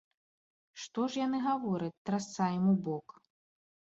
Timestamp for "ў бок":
2.73-3.07